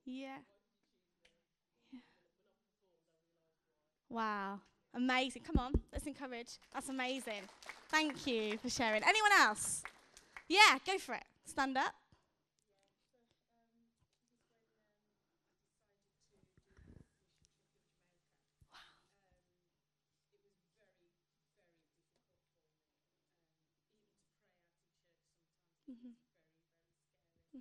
[0.06, 0.38] Yeah.
[1.91, 2.00] Yeah.
[4.08, 4.60] Wow.
[4.93, 5.41] Amazing.
[5.48, 5.74] Come on.
[5.91, 6.60] Let's encourage.
[6.72, 7.41] That's amazing.
[7.89, 9.02] Thank you for sharing.
[9.02, 9.82] Anyone else?
[10.48, 11.24] Yeah, go for it.
[11.43, 11.98] Stand up.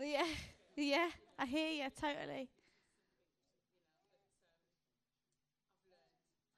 [0.00, 0.26] Yeah,
[0.76, 2.48] yeah, I hear you totally.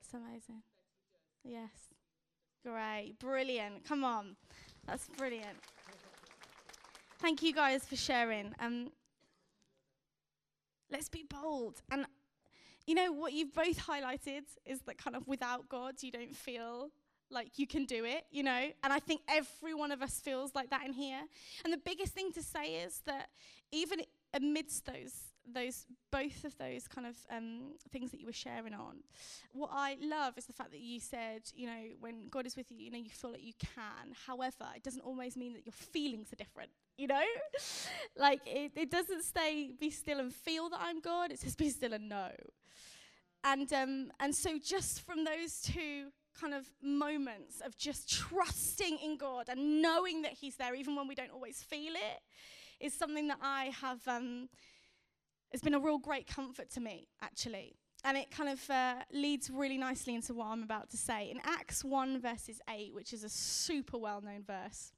[0.01, 0.63] It's amazing.
[1.45, 1.71] Yes.
[2.65, 3.15] Great.
[3.19, 3.85] Brilliant.
[3.85, 4.37] Come on.
[4.87, 5.59] That's brilliant.
[7.21, 8.55] Thank you guys for sharing.
[8.61, 8.91] Um,
[10.91, 11.83] let's be bold.
[11.91, 12.07] And
[12.87, 16.91] you know what you've both highlighted is that kind of without God, you don't feel
[17.31, 18.71] like you can do it, you know?
[18.83, 21.21] And I think every one of us feels like that in here.
[21.65, 23.29] And the biggest thing to say is that
[23.73, 24.01] even
[24.35, 25.13] amidst those
[25.53, 28.97] those both of those kind of um, things that you were sharing on
[29.53, 32.71] what i love is the fact that you said you know when god is with
[32.71, 35.73] you you know you feel like you can however it doesn't always mean that your
[35.73, 37.23] feelings are different you know
[38.17, 41.71] like it, it doesn't say be still and feel that i'm god it says be
[41.71, 42.33] still and know
[43.45, 46.07] and um, and so just from those two
[46.39, 51.09] kind of moments of just trusting in God and knowing that He's there, even when
[51.09, 52.23] we don't always feel it,
[52.81, 54.07] is something that I have.
[54.07, 54.49] Um,
[55.53, 57.77] it's been a real great comfort to me, actually.
[58.05, 61.31] And it kind of uh, leads really nicely into what I'm about to say.
[61.31, 64.93] In Acts 1, verses 8, which is a super well known verse,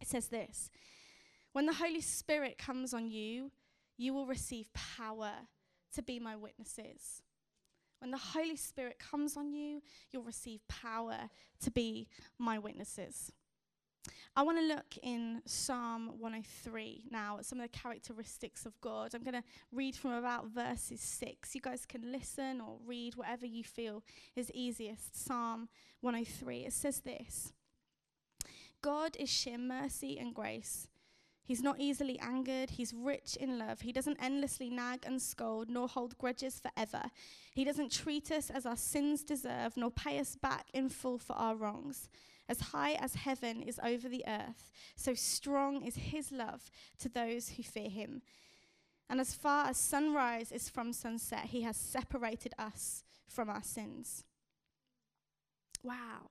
[0.00, 0.70] it says this
[1.52, 3.50] When the Holy Spirit comes on you,
[3.96, 5.32] you will receive power
[5.94, 7.22] to be my witnesses.
[8.00, 11.30] When the Holy Spirit comes on you, you'll receive power
[11.60, 12.08] to be
[12.38, 13.32] my witnesses.
[14.36, 19.14] I want to look in Psalm 103 now at some of the characteristics of God.
[19.14, 21.54] I'm going to read from about verses 6.
[21.54, 24.04] You guys can listen or read whatever you feel
[24.36, 25.24] is easiest.
[25.24, 25.68] Psalm
[26.02, 26.66] 103.
[26.66, 27.52] It says this
[28.80, 30.86] God is sheer mercy and grace
[31.48, 32.68] He's not easily angered.
[32.68, 33.80] He's rich in love.
[33.80, 37.04] He doesn't endlessly nag and scold, nor hold grudges forever.
[37.54, 41.32] He doesn't treat us as our sins deserve, nor pay us back in full for
[41.32, 42.10] our wrongs.
[42.50, 47.48] As high as heaven is over the earth, so strong is his love to those
[47.48, 48.20] who fear him.
[49.08, 54.24] And as far as sunrise is from sunset, he has separated us from our sins.
[55.82, 56.28] Wow.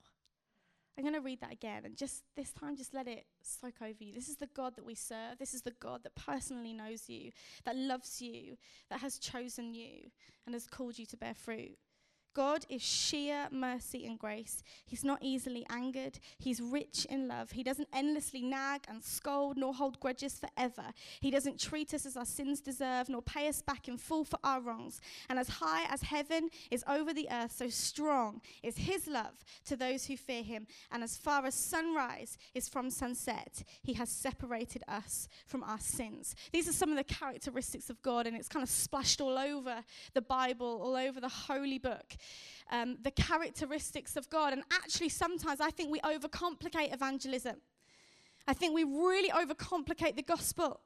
[0.98, 4.04] I'm going to read that again and just this time, just let it soak over
[4.04, 4.14] you.
[4.14, 5.38] This is the God that we serve.
[5.38, 7.32] This is the God that personally knows you,
[7.66, 8.58] that loves you,
[8.90, 10.10] that has chosen you,
[10.46, 11.78] and has called you to bear fruit.
[12.38, 14.62] God is sheer mercy and grace.
[14.86, 16.20] He's not easily angered.
[16.38, 17.50] He's rich in love.
[17.50, 20.84] He doesn't endlessly nag and scold nor hold grudges forever.
[21.20, 24.38] He doesn't treat us as our sins deserve nor pay us back in full for
[24.44, 25.02] our wrongs.
[25.30, 29.76] And as high as heaven is over the earth, so strong is his love to
[29.76, 30.68] those who fear him.
[30.92, 36.36] And as far as sunrise is from sunset, he has separated us from our sins.
[36.54, 39.84] These are some of the characteristics of God, and it's kind of splashed all over
[40.14, 42.16] the Bible, all over the holy book
[42.72, 44.54] um, the characteristics of God.
[44.54, 47.58] And actually, sometimes I think we overcomplicate evangelism.
[48.48, 50.82] I think we really overcomplicate the gospel.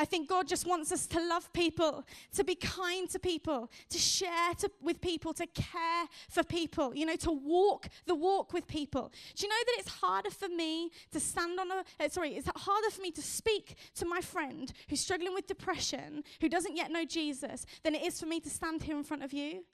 [0.00, 3.98] I think God just wants us to love people, to be kind to people, to
[3.98, 8.68] share to, with people, to care for people, you know, to walk the walk with
[8.68, 9.10] people.
[9.34, 12.48] Do you know that it's harder for me to stand on a, uh, sorry, it's
[12.54, 16.92] harder for me to speak to my friend who's struggling with depression, who doesn't yet
[16.92, 19.64] know Jesus, than it is for me to stand here in front of you?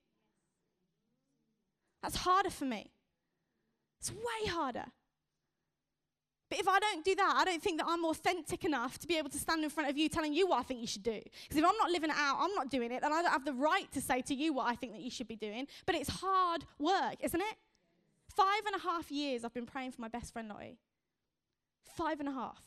[2.05, 2.91] That's harder for me.
[3.99, 4.85] It's way harder.
[6.51, 9.17] But if I don't do that, I don't think that I'm authentic enough to be
[9.17, 11.19] able to stand in front of you telling you what I think you should do.
[11.23, 13.47] Because if I'm not living it out, I'm not doing it, then I don't have
[13.47, 15.67] the right to say to you what I think that you should be doing.
[15.87, 17.57] But it's hard work, isn't it?
[18.37, 20.77] Five and a half years I've been praying for my best friend Lottie.
[21.97, 22.61] Five and a half.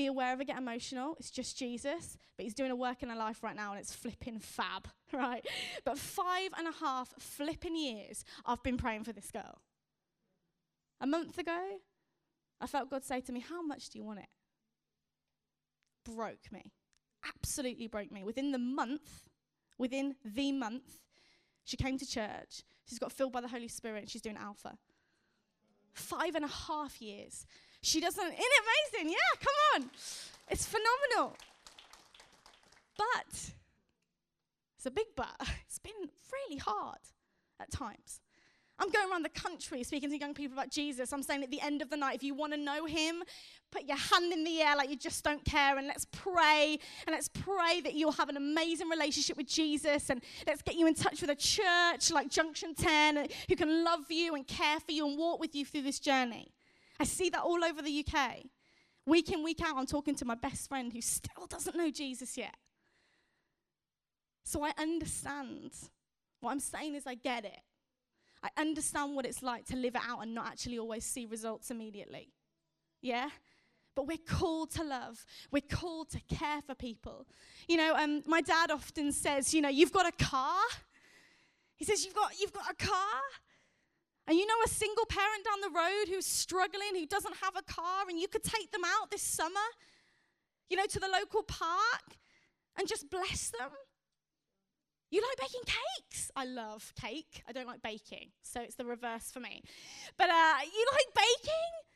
[0.00, 1.14] Be aware of it, get emotional.
[1.18, 3.94] It's just Jesus, but he's doing a work in her life right now and it's
[3.94, 5.46] flipping fab, right?
[5.84, 9.60] But five and a half flipping years I've been praying for this girl.
[11.02, 11.60] A month ago,
[12.62, 14.28] I felt God say to me, How much do you want it?
[16.02, 16.72] Broke me.
[17.36, 18.24] Absolutely broke me.
[18.24, 19.28] Within the month,
[19.76, 21.00] within the month,
[21.64, 22.62] she came to church.
[22.88, 24.78] She's got filled by the Holy Spirit and she's doing Alpha.
[25.92, 27.44] Five and a half years.
[27.82, 28.62] She doesn't, isn't it
[28.94, 29.10] amazing?
[29.10, 29.90] Yeah, come on.
[30.48, 31.36] It's phenomenal.
[32.96, 33.52] But,
[34.76, 35.34] it's a big but,
[35.66, 36.98] it's been really hard
[37.58, 38.20] at times.
[38.80, 41.12] I'm going around the country speaking to young people about Jesus.
[41.12, 43.22] I'm saying at the end of the night, if you want to know him,
[43.70, 46.78] put your hand in the air like you just don't care and let's pray.
[47.06, 50.08] And let's pray that you'll have an amazing relationship with Jesus.
[50.08, 54.10] And let's get you in touch with a church like Junction 10 who can love
[54.10, 56.50] you and care for you and walk with you through this journey.
[57.00, 58.44] I see that all over the UK.
[59.06, 62.36] Week in, week out, I'm talking to my best friend who still doesn't know Jesus
[62.36, 62.54] yet.
[64.44, 65.72] So I understand.
[66.40, 67.60] What I'm saying is, I get it.
[68.42, 71.70] I understand what it's like to live it out and not actually always see results
[71.70, 72.28] immediately.
[73.02, 73.30] Yeah?
[73.96, 75.26] but we're called to love.
[75.50, 77.26] We're called to care for people.
[77.68, 80.62] You know, um, my dad often says, you know, you've got a car.
[81.76, 83.20] He says, you've got, you've got a car.
[84.26, 87.62] And you know a single parent down the road who's struggling, who doesn't have a
[87.62, 89.68] car, and you could take them out this summer,
[90.68, 92.18] you know, to the local park
[92.78, 93.70] and just bless them.
[95.10, 96.30] You like baking cakes?
[96.36, 97.42] I love cake.
[97.48, 99.62] I don't like baking, so it's the reverse for me.
[100.16, 101.89] But uh, you like baking?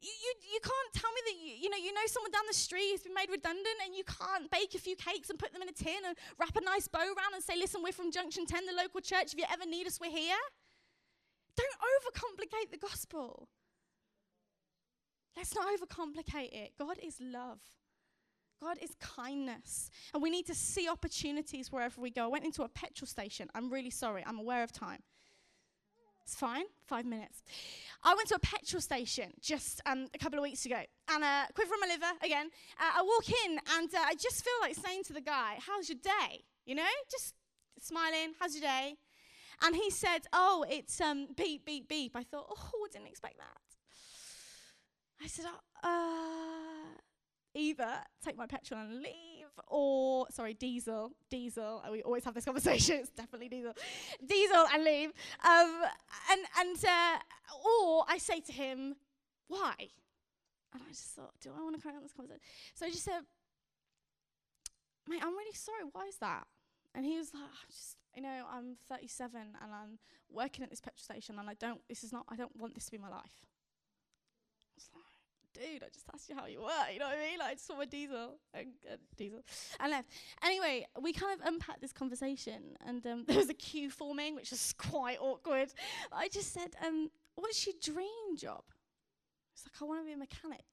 [0.00, 2.56] You, you, you can't tell me that you, you know you know someone down the
[2.56, 5.60] street who's been made redundant and you can't bake a few cakes and put them
[5.60, 8.46] in a tin and wrap a nice bow around and say, listen, we're from Junction
[8.46, 9.32] 10, the local church.
[9.32, 10.40] If you ever need us, we're here.
[11.56, 13.48] Don't overcomplicate the gospel.
[15.36, 16.72] Let's not overcomplicate it.
[16.78, 17.60] God is love.
[18.62, 19.90] God is kindness.
[20.12, 22.24] And we need to see opportunities wherever we go.
[22.24, 23.48] I went into a petrol station.
[23.54, 24.22] I'm really sorry.
[24.26, 25.02] I'm aware of time.
[26.24, 26.64] It's fine.
[26.86, 27.42] Five minutes.
[28.02, 31.46] I went to a petrol station just um, a couple of weeks ago, and uh,
[31.54, 32.48] quiver on my liver again.
[32.78, 35.88] Uh, I walk in, and uh, I just feel like saying to the guy, "How's
[35.88, 37.34] your day?" You know, just
[37.80, 38.34] smiling.
[38.38, 38.96] How's your day?
[39.62, 43.38] And he said, "Oh, it's um, beep, beep, beep." I thought, "Oh, I didn't expect
[43.38, 43.60] that."
[45.22, 45.46] I said,
[45.82, 46.70] "Uh."
[47.54, 47.88] either
[48.24, 49.29] take my petrol and leave
[49.68, 53.72] or sorry diesel diesel we always have this conversation it's definitely diesel.
[54.26, 55.10] Diesel and leave
[55.44, 55.82] um,
[56.30, 57.18] and and uh,
[57.64, 58.96] or i say to him
[59.48, 59.74] why?
[60.72, 62.42] And i just thought do i want to carry on this conversation?
[62.74, 63.22] So i just said
[65.08, 66.46] mate i'm really sorry why is that?
[66.94, 70.80] And he was like i just you know i'm 37 and i'm working at this
[70.80, 73.08] petrol station and i don't this is not i don't want this to be my
[73.08, 73.46] life
[75.54, 76.92] dude, I just asked you how you were.
[76.92, 77.38] You know what I mean?
[77.38, 79.40] Like, I just saw my diesel and uh, diesel
[79.78, 80.08] and left.
[80.44, 84.50] Anyway, we kind of unpacked this conversation, and um, there was a queue forming, which
[84.50, 85.72] was quite awkward.
[86.12, 88.62] I just said, um, "What's your dream job?"
[89.54, 90.64] It's like I want to be a mechanic,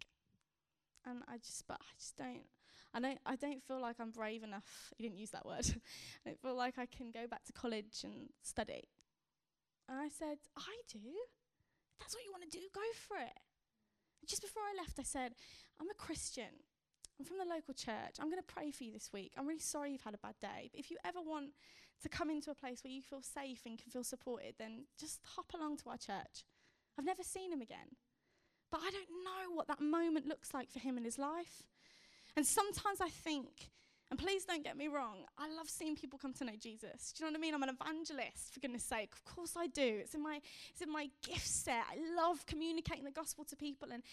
[1.05, 2.45] and I just, but I just don't.
[2.93, 4.93] I don't, I don't feel like I'm brave enough.
[4.97, 5.65] You didn't use that word.
[6.25, 8.87] I don't feel like I can go back to college and study.
[9.89, 10.99] And I said, I do.
[11.99, 12.63] That's what you want to do.
[12.73, 13.37] Go for it
[14.25, 15.33] just before I left, I said,
[15.79, 16.63] I'm a Christian.
[17.19, 18.17] I'm from the local church.
[18.19, 19.33] I'm going to pray for you this week.
[19.37, 20.69] I'm really sorry you've had a bad day.
[20.71, 21.49] But if you ever want
[22.03, 25.19] to come into a place where you feel safe and can feel supported, then just
[25.35, 26.45] hop along to our church.
[26.97, 27.97] I've never seen him again.
[28.71, 31.63] But I don't know what that moment looks like for him in his life.
[32.35, 33.71] And sometimes I think
[34.09, 37.11] and please don't get me wrong, I love seeing people come to know Jesus.
[37.11, 37.53] Do you know what I mean?
[37.53, 39.11] I'm an evangelist, for goodness sake.
[39.13, 39.99] Of course I do.
[40.01, 40.39] It's in my,
[40.71, 41.83] it's in my gift set.
[41.91, 44.03] I love communicating the gospel to people and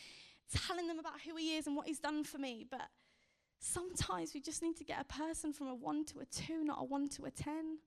[0.53, 2.67] telling them about who he is and what he's done for me.
[2.69, 2.89] But
[3.59, 6.79] sometimes we just need to get a person from a one to a two, not
[6.81, 7.79] a one to a ten.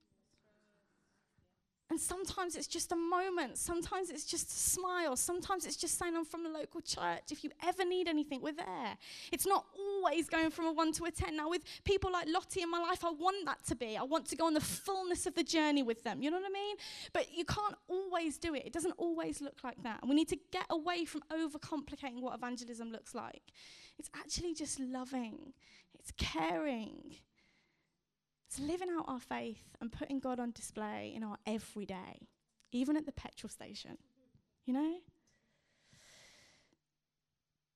[1.90, 3.58] And sometimes it's just a moment.
[3.58, 5.16] Sometimes it's just a smile.
[5.16, 7.32] Sometimes it's just saying, I'm from the local church.
[7.32, 8.98] If you ever need anything, we're there.
[9.32, 11.38] It's not always going from a one to a 10.
[11.38, 13.96] Now, with people like Lottie in my life, I want that to be.
[13.96, 16.22] I want to go on the fullness of the journey with them.
[16.22, 16.76] You know what I mean?
[17.14, 18.64] But you can't always do it.
[18.66, 20.00] It doesn't always look like that.
[20.02, 23.44] And we need to get away from overcomplicating what evangelism looks like.
[23.98, 25.54] It's actually just loving,
[25.98, 27.16] it's caring,
[28.48, 32.28] it's living out our faith and putting God on display in our everyday,
[32.72, 33.98] even at the petrol station.
[34.66, 34.96] You know?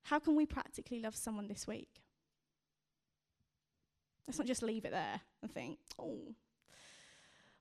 [0.04, 2.02] How can we practically love someone this week?
[4.28, 6.20] Let's not just leave it there and think, oh,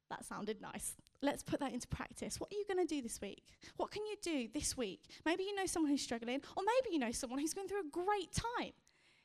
[0.09, 0.95] that sounded nice.
[1.23, 2.39] Let's put that into practice.
[2.39, 3.43] What are you going to do this week?
[3.77, 5.03] What can you do this week?
[5.25, 7.91] Maybe you know someone who's struggling, or maybe you know someone who's going through a
[7.91, 8.73] great time.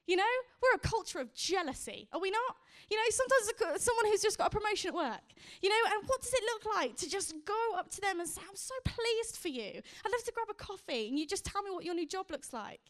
[0.08, 0.24] You know,
[0.62, 2.58] we're a culture of jealousy, are we not?
[2.90, 6.22] You know, sometimes someone who's just got a promotion at work, you know, and what
[6.22, 9.38] does it look like to just go up to them and say, I'm so pleased
[9.38, 9.82] for you.
[10.06, 12.30] I'd love to grab a coffee and you just tell me what your new job
[12.30, 12.82] looks like.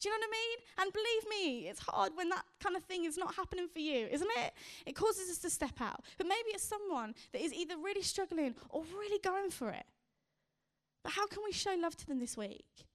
[0.00, 0.58] Do you know what I mean?
[0.78, 4.06] And believe me, it's hard when that kind of thing is not happening for you,
[4.06, 4.52] isn't it?
[4.86, 6.04] It causes us to step out.
[6.18, 9.86] But maybe it's someone that is either really struggling or really going for it.
[11.02, 12.86] But how can we show love to them this week?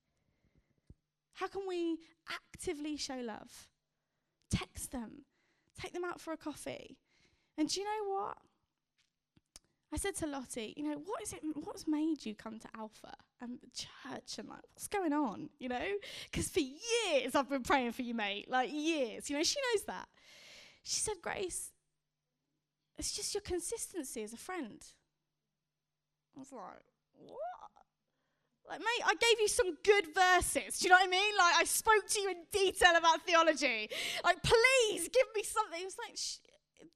[1.33, 1.97] How can we
[2.29, 3.67] actively show love?
[4.49, 5.25] Text them,
[5.79, 6.97] take them out for a coffee.
[7.57, 8.38] And do you know what?
[9.93, 13.13] I said to Lottie, you know, what is it, what's made you come to Alpha
[13.39, 15.86] and the church and like, what's going on, you know?
[16.31, 19.84] Because for years I've been praying for you, mate, like years, you know, she knows
[19.84, 20.07] that.
[20.81, 21.69] She said, Grace,
[22.97, 24.84] it's just your consistency as a friend.
[26.36, 26.84] I was like,
[27.15, 27.53] what?
[28.68, 30.80] Like, mate, I gave you some good verses.
[30.80, 31.34] Do you know what I mean?
[31.38, 33.89] Like, I spoke to you in detail about theology.
[34.24, 35.82] Like, please give me something.
[35.82, 36.39] It was like, sh-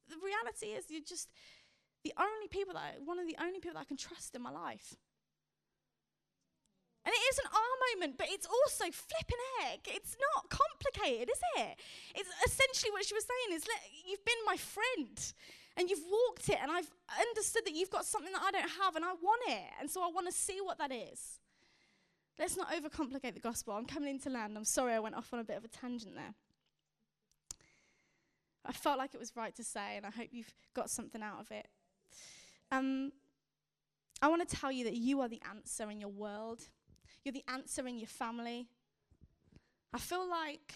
[0.08, 1.30] the reality is, you're just
[2.04, 4.42] the only people that, I, one of the only people that I can trust in
[4.42, 4.96] my life.
[7.04, 9.88] And it is an ah moment, but it's also flipping heck.
[9.88, 11.80] It's not complicated, is it?
[12.16, 13.64] It's essentially what she was saying is,
[14.08, 15.34] you've been my friend
[15.78, 16.90] and you've walked it, and I've
[17.30, 19.70] understood that you've got something that I don't have, and I want it.
[19.80, 21.40] And so I want to see what that is.
[22.40, 23.74] Let's not overcomplicate the gospel.
[23.74, 24.56] I'm coming into land.
[24.58, 26.34] I'm sorry I went off on a bit of a tangent there.
[28.64, 31.40] I felt like it was right to say, and I hope you've got something out
[31.40, 31.68] of it.
[32.72, 33.12] Um,
[34.22, 36.68] I want to tell you that you are the answer in your world.
[37.24, 38.68] You're the answer in your family.
[39.94, 40.74] I feel like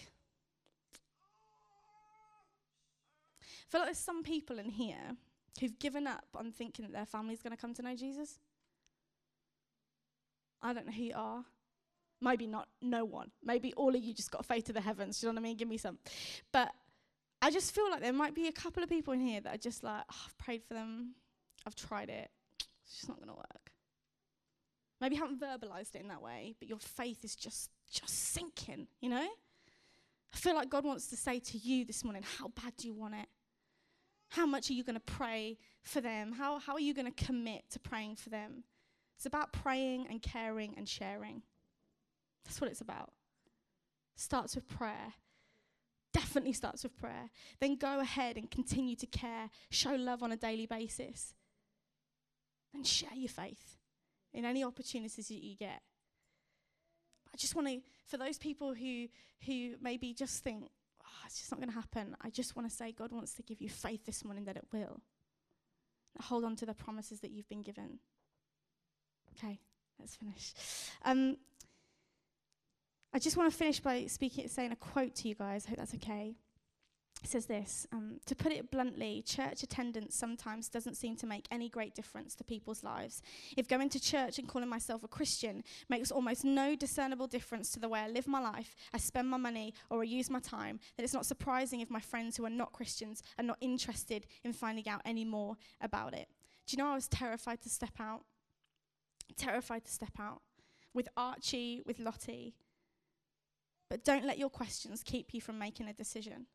[3.42, 5.16] I feel like there's some people in here
[5.60, 8.38] who've given up on thinking that their family's going to come to know Jesus.
[10.62, 11.44] I don't know who you are.
[12.20, 13.30] Maybe not no one.
[13.42, 15.20] Maybe all of you just got faith to the heavens.
[15.20, 15.56] Do you know what I mean?
[15.56, 15.98] Give me some.
[16.52, 16.70] But
[17.42, 19.58] I just feel like there might be a couple of people in here that are
[19.58, 21.14] just like, oh, I've prayed for them,
[21.66, 22.30] I've tried it,
[22.84, 23.72] it's just not going to work.
[25.00, 28.86] Maybe you haven't verbalized it in that way, but your faith is just just sinking,
[29.00, 29.28] you know?
[30.32, 32.94] I feel like God wants to say to you this morning, how bad do you
[32.94, 33.26] want it?
[34.28, 36.32] How much are you going to pray for them?
[36.32, 38.64] How, how are you going to commit to praying for them?
[39.22, 41.42] It's about praying and caring and sharing.
[42.44, 43.12] That's what it's about.
[44.16, 45.14] Starts with prayer
[46.12, 47.30] definitely starts with prayer.
[47.60, 51.34] Then go ahead and continue to care, show love on a daily basis.
[52.74, 53.76] And share your faith
[54.32, 55.82] in any opportunities that you get.
[57.32, 59.06] I just want to, for those people who,
[59.46, 60.70] who maybe just think,
[61.02, 63.42] oh, it's just not going to happen, I just want to say God wants to
[63.42, 65.00] give you faith this morning that it will.
[66.20, 68.00] Hold on to the promises that you've been given.
[69.36, 69.58] Okay,
[69.98, 70.52] let's finish.
[71.04, 71.36] Um,
[73.14, 75.66] I just want to finish by speaking, saying a quote to you guys.
[75.66, 76.34] I hope that's okay.
[77.22, 81.46] It says this um, To put it bluntly, church attendance sometimes doesn't seem to make
[81.50, 83.22] any great difference to people's lives.
[83.56, 87.80] If going to church and calling myself a Christian makes almost no discernible difference to
[87.80, 90.80] the way I live my life, I spend my money, or I use my time,
[90.96, 94.52] then it's not surprising if my friends who are not Christians are not interested in
[94.52, 96.28] finding out any more about it.
[96.66, 98.22] Do you know I was terrified to step out?
[99.36, 100.42] Terrified to step out.
[100.94, 102.54] With Archie, with Lottie,
[103.88, 106.46] but don't let your questions keep you from making a decision.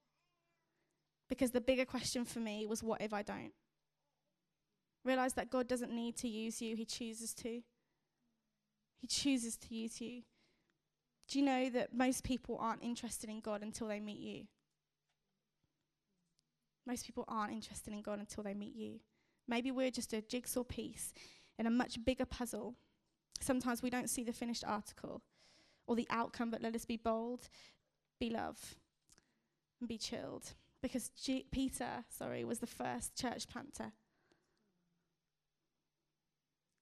[1.30, 3.54] Because the bigger question for me was, what if I don't?
[5.04, 7.62] Realize that God doesn't need to use you, He chooses to.
[9.00, 10.24] He chooses to use you.
[11.28, 14.46] Do you know that most people aren't interested in God until they meet you?
[16.86, 19.00] Most people aren't interested in God until they meet you.
[19.48, 21.14] Maybe we're just a jigsaw piece
[21.58, 22.76] in a much bigger puzzle.
[23.39, 25.22] Sometimes we don't see the finished article
[25.86, 27.49] or the outcome, but let us be bold,
[28.20, 28.76] be love,
[29.80, 30.53] and be chilled.
[30.82, 33.93] Because G- Peter, sorry, was the first church planter.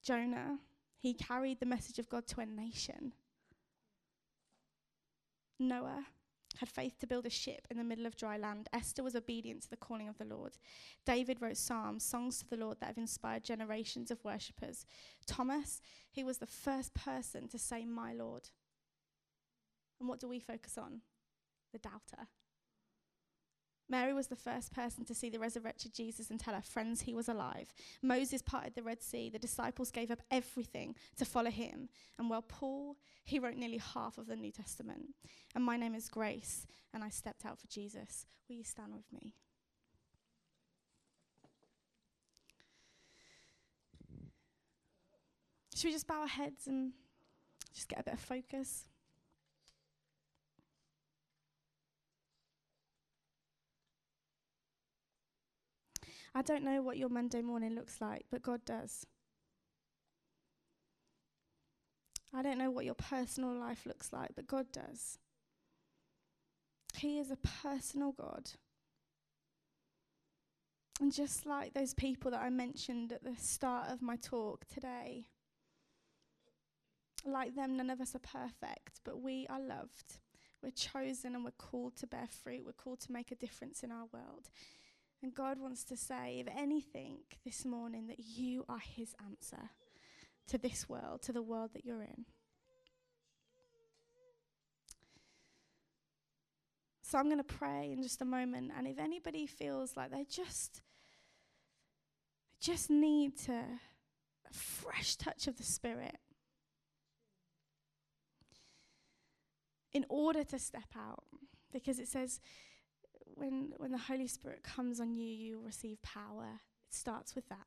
[0.02, 0.58] Jonah,
[0.98, 3.12] he carried the message of God to a nation.
[5.58, 6.06] Noah
[6.58, 8.68] had faith to build a ship in the middle of dry land.
[8.72, 10.56] Esther was obedient to the calling of the Lord.
[11.04, 14.86] David wrote psalms, songs to the Lord that have inspired generations of worshippers.
[15.26, 15.80] Thomas,
[16.10, 18.50] he was the first person to say, My Lord.
[19.98, 21.00] And what do we focus on?
[21.72, 22.28] The doubter.
[23.88, 27.14] Mary was the first person to see the resurrected Jesus and tell her friends he
[27.14, 27.72] was alive.
[28.02, 29.30] Moses parted the Red Sea.
[29.30, 31.88] The disciples gave up everything to follow him.
[32.18, 35.14] And while Paul, he wrote nearly half of the New Testament.
[35.54, 38.26] And my name is Grace, and I stepped out for Jesus.
[38.48, 39.34] Will you stand with me?
[45.76, 46.92] Should we just bow our heads and
[47.74, 48.86] just get a bit of focus?
[56.36, 59.06] I don't know what your Monday morning looks like, but God does.
[62.34, 65.16] I don't know what your personal life looks like, but God does.
[66.94, 68.50] He is a personal God.
[71.00, 75.28] And just like those people that I mentioned at the start of my talk today,
[77.24, 80.18] like them, none of us are perfect, but we are loved.
[80.62, 82.64] We're chosen and we're called to bear fruit.
[82.66, 84.50] We're called to make a difference in our world.
[85.22, 89.70] And God wants to say, if anything, this morning, that you are His answer
[90.48, 92.26] to this world, to the world that you're in.
[97.02, 98.72] So I'm going to pray in just a moment.
[98.76, 100.82] And if anybody feels like they just,
[102.60, 106.18] just need to a fresh touch of the Spirit
[109.92, 111.24] in order to step out,
[111.72, 112.40] because it says,
[113.34, 116.60] when, when the Holy Spirit comes on you, you receive power.
[116.88, 117.66] It starts with that.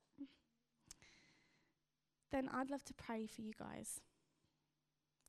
[2.31, 4.01] Then I'd love to pray for you guys.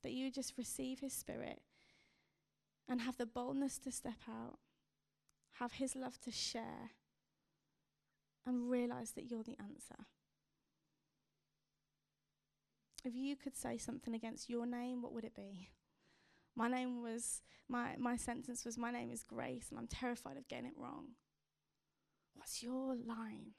[0.02, 1.60] that you just receive His Spirit
[2.88, 4.58] and have the boldness to step out,
[5.54, 6.92] have His love to share,
[8.46, 10.06] and realize that you're the answer.
[13.04, 15.68] If you could say something against your name, what would it be?
[16.56, 20.48] My name was, my, my sentence was, My name is Grace, and I'm terrified of
[20.48, 21.10] getting it wrong.
[22.34, 23.52] What's your line?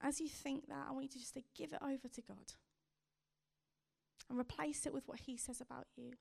[0.00, 2.54] As you think that, I want you to just to give it over to God
[4.28, 6.12] and replace it with what He says about you.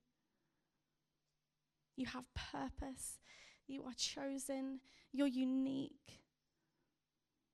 [1.96, 3.20] You have purpose.
[3.68, 4.80] You are chosen.
[5.12, 6.20] You're unique.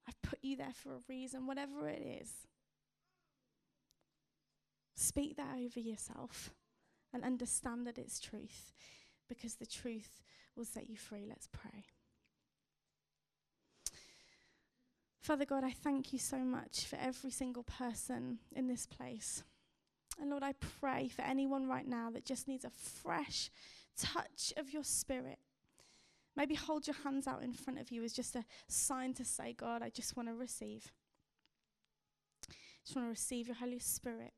[0.08, 2.32] I've put you there for a reason, whatever it is.
[4.96, 6.52] Speak that over yourself
[7.14, 8.72] and understand that it's truth
[9.28, 10.24] because the truth
[10.56, 11.26] will set you free.
[11.28, 11.86] Let's pray.
[15.22, 19.44] Father God, I thank you so much for every single person in this place.
[20.20, 23.52] And Lord, I pray for anyone right now that just needs a fresh
[23.98, 25.40] touch of your spirit.
[26.36, 29.54] Maybe hold your hands out in front of you as just a sign to say,
[29.54, 30.92] God, I just want to receive.
[32.86, 34.34] Just want to receive your Holy Spirit.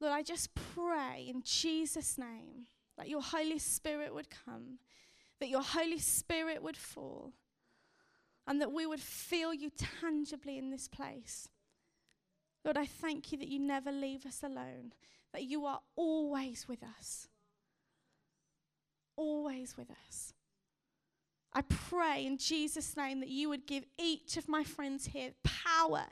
[0.00, 4.78] Lord, I just pray in Jesus' name that your Holy Spirit would come,
[5.40, 7.32] that your Holy Spirit would fall,
[8.46, 9.70] and that we would feel you
[10.00, 11.48] tangibly in this place.
[12.64, 14.92] Lord, I thank you that you never leave us alone,
[15.32, 17.28] that you are always with us.
[19.16, 20.32] Always with us.
[21.52, 26.04] I pray in Jesus' name that you would give each of my friends here power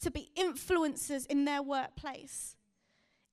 [0.00, 2.56] to be influencers in their workplace.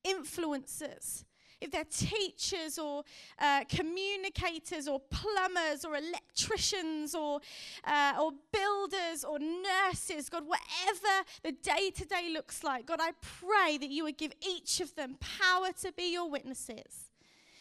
[0.05, 1.25] Influencers.
[1.61, 3.03] If they're teachers or
[3.37, 7.41] uh, communicators or plumbers or electricians or,
[7.83, 13.11] uh, or builders or nurses, God, whatever the day to day looks like, God, I
[13.21, 17.08] pray that you would give each of them power to be your witnesses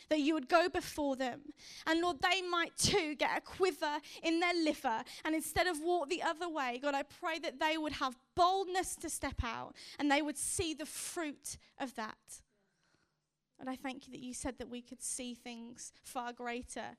[0.08, 1.40] that you would go before them.
[1.86, 5.02] And Lord, they might too get a quiver in their liver.
[5.24, 8.96] And instead of walk the other way, God, I pray that they would have boldness
[8.96, 12.40] to step out and they would see the fruit of that.
[13.60, 16.96] And I thank you that you said that we could see things far greater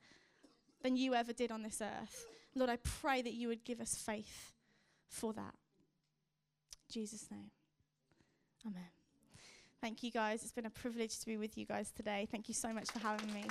[0.81, 2.25] than you ever did on this earth.
[2.55, 4.53] Lord, I pray that you would give us faith
[5.07, 5.55] for that.
[6.89, 7.51] In Jesus' name.
[8.65, 8.98] Amen.
[9.81, 10.43] Thank you guys.
[10.43, 12.27] It's been a privilege to be with you guys today.
[12.29, 13.45] Thank you so much for having me.